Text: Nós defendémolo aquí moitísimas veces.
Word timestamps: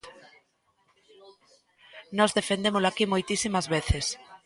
Nós 2.17 2.35
defendémolo 2.37 2.87
aquí 2.89 3.05
moitísimas 3.07 3.65
veces. 3.75 4.05